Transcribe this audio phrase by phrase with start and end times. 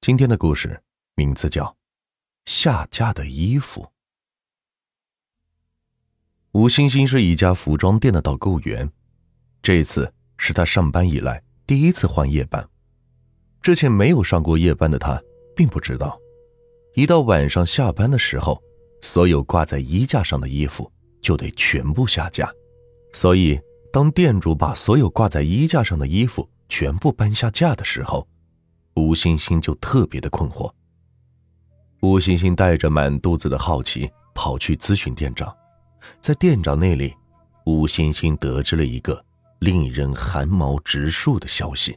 [0.00, 0.80] 今天的故事
[1.16, 1.64] 名字叫
[2.46, 3.82] 《下架的衣服》。
[6.52, 8.90] 吴星星是一家服装店的导购员，
[9.60, 12.66] 这次是他上班以来第一次换夜班。
[13.60, 15.20] 之前没有上过夜班的他，
[15.54, 16.18] 并不知道，
[16.94, 18.62] 一到晚上下班的时候，
[19.02, 20.90] 所有挂在衣架上的衣服
[21.20, 22.50] 就得全部下架。
[23.12, 23.60] 所以，
[23.92, 28.26] 当店主把所有挂在衣架上的衣服全部搬下架的时候，
[28.98, 30.70] 吴星星就特别的困惑。
[32.00, 35.56] 吴星星带着满肚子的好奇跑去咨询店长，
[36.20, 37.14] 在店长那里，
[37.64, 39.24] 吴星星得知了一个
[39.60, 41.96] 令人汗毛直竖的消息：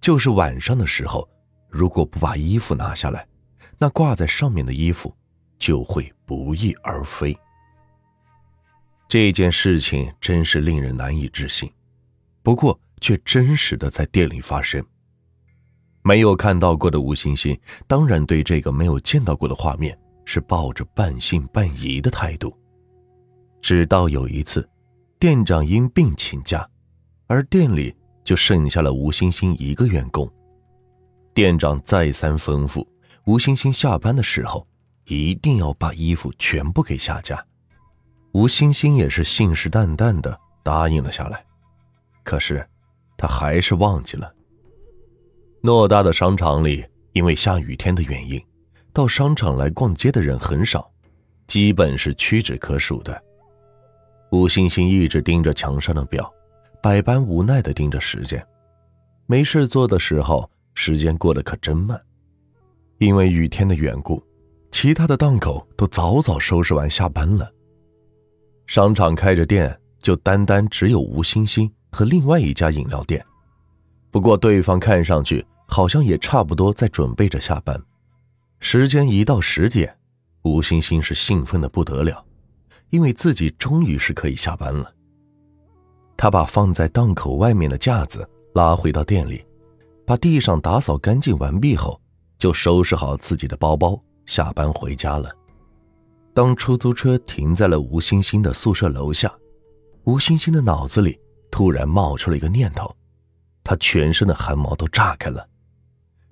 [0.00, 1.28] 就是晚上的时候，
[1.68, 3.26] 如果不把衣服拿下来，
[3.78, 5.14] 那挂在上面的衣服
[5.58, 7.36] 就会不翼而飞。
[9.08, 11.70] 这件事情真是令人难以置信，
[12.42, 14.84] 不过却真实的在店里发生。
[16.02, 22.56] 没有看到过的吴欣欣，当然对这个没有见到过的画面是抱着半信半疑的态度。
[23.60, 24.66] 直到有一次，
[25.18, 26.66] 店长因病请假，
[27.26, 30.30] 而店里就剩下了吴欣欣一个员工。
[31.34, 32.86] 店长再三吩咐
[33.26, 34.66] 吴欣欣下班的时候
[35.04, 37.44] 一定要把衣服全部给下架。
[38.32, 41.44] 吴欣欣也是信誓旦旦的答应了下来，
[42.24, 42.66] 可是
[43.18, 44.32] 他还是忘记了。
[45.62, 48.42] 偌大的商场里，因为下雨天的原因，
[48.94, 50.90] 到商场来逛街的人很少，
[51.46, 53.22] 基本是屈指可数的。
[54.30, 56.32] 吴欣欣一直盯着墙上的表，
[56.82, 58.42] 百般无奈的盯着时间。
[59.26, 62.00] 没事做的时候，时间过得可真慢。
[62.98, 64.22] 因为雨天的缘故，
[64.70, 67.50] 其他的档口都早早收拾完下班了。
[68.66, 73.22] 商场开着店，就单单只有吴欣欣和另外一家饮料店。
[74.10, 75.44] 不过对方看上去。
[75.72, 77.80] 好像也差不多在准备着下班，
[78.58, 79.96] 时间一到十点，
[80.42, 82.26] 吴欣欣是兴奋的不得了，
[82.88, 84.92] 因为自己终于是可以下班了。
[86.16, 89.46] 他把放在档口外面的架子拉回到店里，
[90.04, 92.00] 把地上打扫干净完毕后，
[92.36, 93.96] 就收拾好自己的包包，
[94.26, 95.30] 下班回家了。
[96.34, 99.32] 当出租车停在了吴欣欣的宿舍楼下，
[100.02, 101.16] 吴欣欣的脑子里
[101.48, 102.92] 突然冒出了一个念头，
[103.70, 105.48] 他全身的汗毛都炸开了。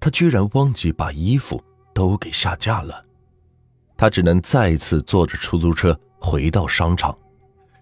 [0.00, 3.04] 他居然忘记把衣服都给下架了，
[3.94, 7.14] 他只能再次坐着出租车回到商场，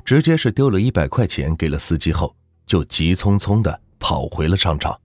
[0.05, 2.35] 直接是丢了一百块钱给了司机后，
[2.67, 5.01] 就急匆匆的跑回了商场。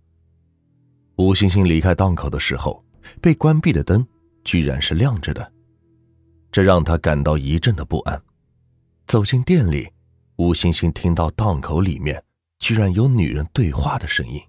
[1.18, 2.84] 吴星星离开档口的时候，
[3.22, 4.04] 被关闭的灯
[4.44, 5.54] 居然是亮着的，
[6.52, 8.20] 这让他感到一阵的不安。
[9.06, 9.88] 走进店里，
[10.38, 12.24] 吴星星听到档口里面
[12.59, 14.42] 居然有女人对话的声音，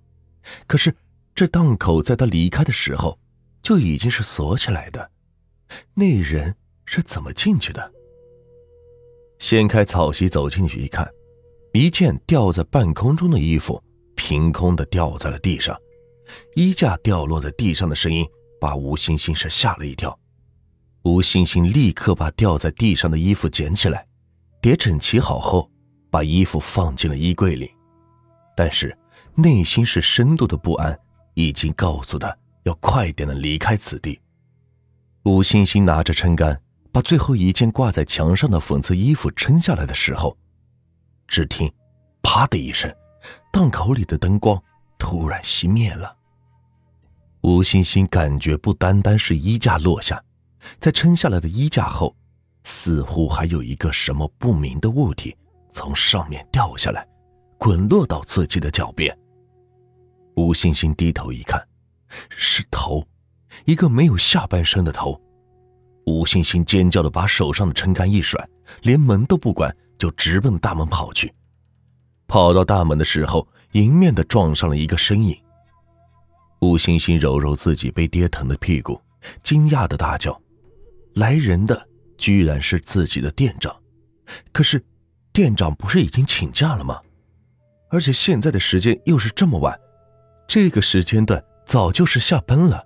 [0.66, 0.94] 可是。
[1.32, 3.18] 这档口在他离开的时候
[3.62, 5.10] 就已经是锁起来的，
[5.94, 6.54] 那人
[6.84, 7.90] 是怎么进去的？
[9.38, 11.08] 掀开草席走进去一看，
[11.72, 13.82] 一件吊在半空中的衣服
[14.14, 15.74] 凭空的掉在了地上，
[16.56, 18.28] 衣架掉落在地上的声音
[18.60, 20.18] 把吴星星是吓了一跳。
[21.04, 24.06] 吴星星立刻把掉在地上的衣服捡起来，
[24.60, 25.70] 叠整齐好后，
[26.10, 27.72] 把衣服放进了衣柜里，
[28.60, 28.94] 但是
[29.36, 31.00] 内心是深度的不安。
[31.32, 34.20] 已经告诉他要快点的离开此地。
[35.22, 36.60] 吴欣欣拿着撑杆，
[36.92, 40.36] 把最后一件挂在墙上的粉色衣服撑下来的时候，
[41.26, 41.72] 只听
[42.20, 42.94] “啪”的一声，
[43.50, 44.62] 档口里的灯光
[44.98, 46.14] 突然熄灭了。
[47.40, 50.22] 吴欣欣感觉不单单是衣架落下，
[50.78, 52.14] 在撑下来的衣架后，
[52.64, 55.34] 似乎还有一个什么不明的物体
[55.72, 57.06] 从上面掉下来，
[57.60, 59.14] 滚落到自己的脚边。
[60.34, 61.62] 吴欣欣低头一看，
[62.30, 63.06] 是头，
[63.66, 65.20] 一个没有下半身的头。
[66.06, 68.48] 吴欣欣尖叫的把手上的撑杆一甩，
[68.80, 71.30] 连门都不管，就直奔大门跑去。
[72.26, 75.38] 跑到大门的时候，迎面的撞上了一个身影。
[76.62, 78.98] 吴欣欣揉揉自己被跌疼的屁股，
[79.42, 80.40] 惊讶的大叫
[81.16, 81.86] ：“来人的
[82.16, 83.76] 居然是自己的店长！
[84.50, 84.82] 可是，
[85.30, 86.98] 店长不是已经请假了吗？
[87.90, 89.78] 而且现在的时间又是这么晚。”
[90.48, 92.84] 这个时间段早就是下班了，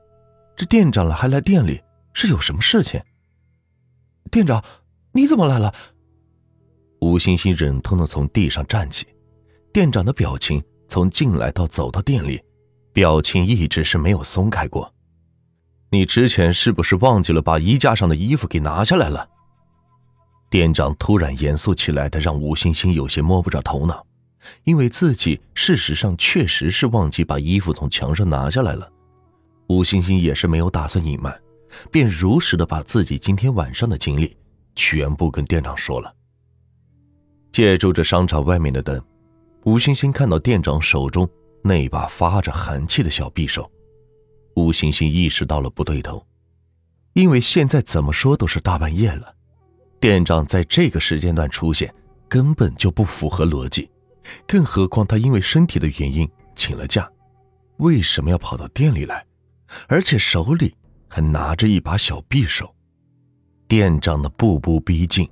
[0.56, 1.80] 这店长了还来店里
[2.12, 3.00] 是有什么事情？
[4.30, 4.62] 店长，
[5.12, 5.72] 你怎么来了？
[7.00, 9.06] 吴欣欣忍痛的从地上站起，
[9.72, 12.42] 店长的表情从进来到走到店里，
[12.92, 14.92] 表情一直是没有松开过。
[15.90, 19.28] 你之前是不是忘记了把衣架上的衣服给拿下来了？
[20.50, 24.04] 店长突然严肃起来的，让吴欣欣有些摸不着头脑。
[24.64, 28.90] 因为自己事实上确实是忘记把衣服从墙上拿下来了，
[29.68, 31.34] 吴星星也是没有打算隐瞒，
[31.90, 34.36] 便如实的把自己今天晚上的经历
[34.74, 36.14] 全部跟店长说了。
[37.52, 39.00] 借助着商场外面的灯，
[39.64, 41.28] 吴星星看到店长手中
[41.62, 43.70] 那把发着寒气的小匕首，
[44.56, 46.24] 吴星星意识到了不对头，
[47.12, 49.34] 因为现在怎么说都是大半夜了，
[50.00, 51.94] 店长在这个时间段出现
[52.28, 53.88] 根本就不符合逻辑，
[54.46, 57.10] 更何况他因为身体的原因请了假。
[57.78, 59.26] 为什么要跑到店里来，
[59.88, 60.74] 而且手里
[61.08, 62.74] 还拿着一把小匕首？
[63.66, 65.28] 店长的步步逼近，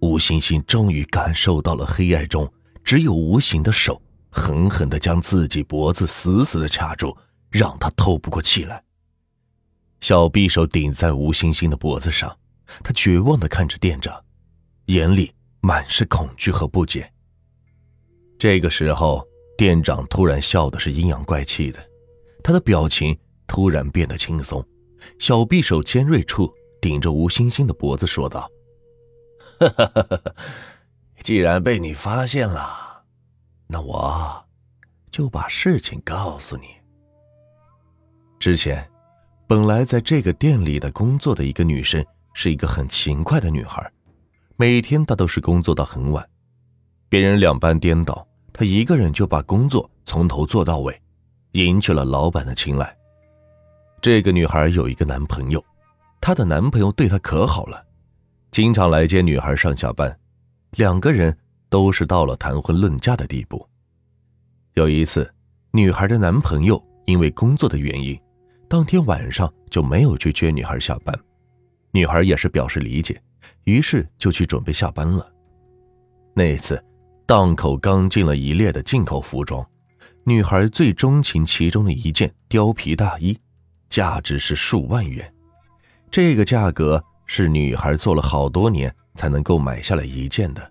[0.00, 2.50] 吴星星终于感受到了黑暗中
[2.82, 4.00] 只有无形的手
[4.30, 7.16] 狠狠地将自己脖子死死地卡住，
[7.50, 8.82] 让他透不过气来。
[10.00, 12.36] 小匕首顶在吴星星的脖子上，
[12.82, 14.22] 他绝望地看着店长，
[14.86, 17.10] 眼里满是恐惧和不解。
[18.38, 19.26] 这个时候。
[19.58, 21.82] 店长突然笑的是阴阳怪气的，
[22.44, 24.62] 他的表情突然变得轻松，
[25.18, 28.50] 小匕首尖锐处顶着吴星星的脖子说道
[29.58, 30.20] ：“哈哈
[31.20, 33.02] 既然被你发现了，
[33.66, 34.44] 那我
[35.10, 36.66] 就把事情告诉你。
[38.38, 38.86] 之前，
[39.46, 42.04] 本来在这个店里的工作的一个女生，
[42.34, 43.90] 是一个很勤快的女孩，
[44.56, 46.22] 每天她都是工作到很晚，
[47.08, 48.22] 别人两班颠倒。”
[48.58, 50.98] 她一个人就把工作从头做到尾，
[51.52, 52.96] 赢取了老板的青睐。
[54.00, 55.62] 这个女孩有一个男朋友，
[56.22, 57.84] 她的男朋友对她可好了，
[58.50, 60.18] 经常来接女孩上下班，
[60.70, 61.36] 两个人
[61.68, 63.68] 都是到了谈婚论嫁的地步。
[64.72, 65.30] 有一次，
[65.72, 68.18] 女孩的男朋友因为工作的原因，
[68.70, 71.14] 当天晚上就没有去接女孩下班，
[71.90, 73.20] 女孩也是表示理解，
[73.64, 75.30] 于是就去准备下班了。
[76.32, 76.82] 那一次。
[77.26, 79.68] 档口刚进了一列的进口服装，
[80.22, 83.36] 女孩最钟情其中的一件貂皮大衣，
[83.88, 85.28] 价值是数万元。
[86.08, 90.70] 这个价格是女孩做了好多年才能够买下来一件的。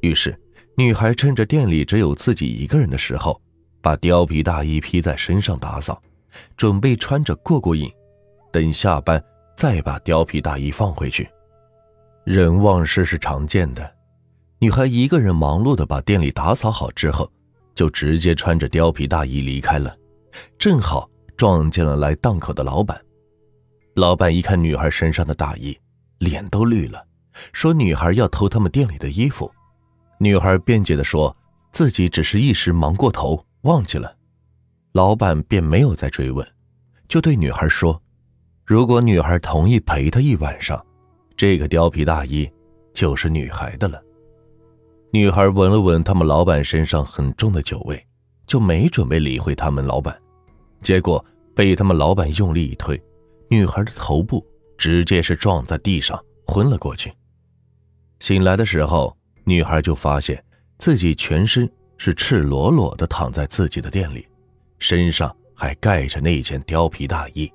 [0.00, 0.36] 于是，
[0.76, 3.40] 女孩趁着店里只有自己一个人的时候，
[3.80, 6.02] 把貂皮大衣披在身上打扫，
[6.56, 7.88] 准备穿着过过瘾，
[8.50, 9.22] 等下班
[9.56, 11.28] 再把貂皮大衣放回去。
[12.24, 13.94] 人忘事是常见的。
[14.62, 17.28] 女孩一个人忙碌的把店里打扫好之后，
[17.74, 19.92] 就直接穿着貂皮大衣离开了，
[20.56, 22.96] 正好撞见了来档口的老板。
[23.96, 25.76] 老板一看女孩身上的大衣，
[26.18, 27.04] 脸都绿了，
[27.52, 29.50] 说女孩要偷他们店里的衣服。
[30.18, 31.36] 女孩辩解的说
[31.72, 34.14] 自己只是一时忙过头，忘记了。
[34.92, 36.46] 老板便没有再追问，
[37.08, 38.00] 就对女孩说
[38.64, 40.80] ：“如果女孩同意陪他一晚上，
[41.36, 42.48] 这个貂皮大衣
[42.94, 44.00] 就是女孩的了。”
[45.14, 48.02] 女孩闻了闻他们老板身上很重的酒味，
[48.46, 50.18] 就没准备理会他们老板，
[50.80, 51.22] 结果
[51.54, 52.98] 被他们老板用力一推，
[53.50, 54.42] 女孩的头部
[54.78, 57.12] 直接是撞在地上，昏了过去。
[58.20, 59.14] 醒来的时候，
[59.44, 60.42] 女孩就发现
[60.78, 64.26] 自己全身是赤裸裸的躺在自己的店里，
[64.78, 67.52] 身上还盖着那件貂皮大衣。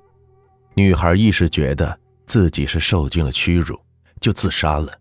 [0.74, 3.76] 女孩一时觉得自己是受尽了屈辱，
[4.20, 4.92] 就自杀了。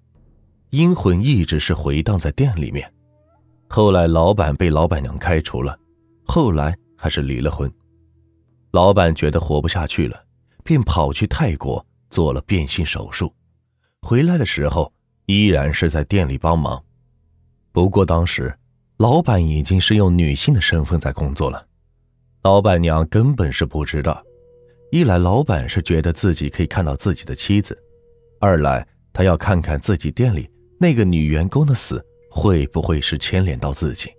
[0.71, 2.91] 阴魂一直是回荡在店里面，
[3.69, 5.79] 后来老板被老板娘开除了，
[6.25, 7.71] 后来还是离了婚。
[8.71, 10.21] 老板觉得活不下去了，
[10.65, 13.33] 便跑去泰国做了变性手术，
[14.01, 14.91] 回来的时候
[15.25, 16.83] 依然是在店里帮忙。
[17.71, 18.53] 不过当时
[18.97, 21.65] 老板已经是用女性的身份在工作了，
[22.43, 24.21] 老板娘根本是不知道。
[24.91, 27.77] 一来老板是觉得自己可以看到自己的妻子，
[28.41, 30.49] 二来他要看看自己店里。
[30.79, 34.09] 那个女员工的死会不会是牵连到自己？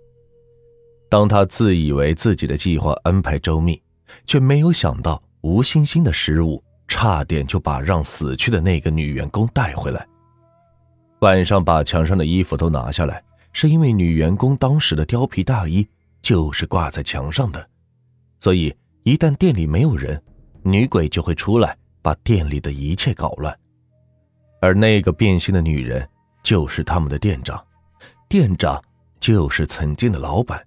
[1.09, 3.81] 当他自以为自己的计划安排周密，
[4.27, 10.05] 却没有想到吴星星的失误，差点就把让死去的那个女员工带回来。
[11.21, 13.23] 晚上把墙上的衣服都拿下来，
[13.53, 15.87] 是因为女员工当时的貂皮大衣
[16.21, 17.65] 就是挂在墙上的，
[18.39, 20.21] 所以一旦店里没有人，
[20.61, 23.57] 女鬼就会出来把店里的一切搞乱。
[24.61, 26.07] 而那个变心的女人。
[26.49, 27.63] 就是他们的店长，
[28.27, 28.83] 店长
[29.19, 30.59] 就是曾经的老板。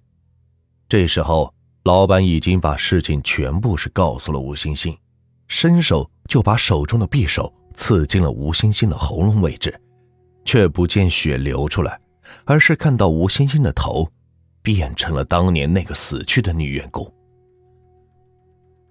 [0.87, 4.97] 这时候，老板已经把事情全部是告诉了吴星星，
[5.49, 9.77] 伸手就把手中的匕首刺进了吴星星的喉咙位置，
[10.45, 11.99] 却不见血流出来，
[12.45, 14.09] 而是看到吴星星的头
[14.61, 17.13] 变成了当年那个死去的女员工。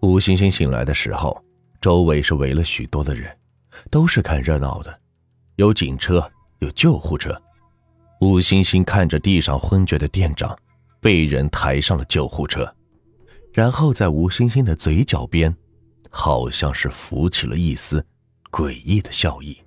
[0.03, 1.43] 吴星星醒来的时候，
[1.81, 3.35] 周围是围了许多的人，
[3.91, 5.01] 都是看热闹的，
[5.57, 6.31] 有警车。
[6.63, 7.37] 有救护车，
[8.21, 10.57] 吴星星看着地上昏厥的店长，
[11.01, 12.73] 被人抬上了救护车，
[13.53, 15.55] 然后在吴星星的嘴角边
[16.09, 18.05] 好像是浮起了一丝
[18.51, 19.62] 诡异的笑意。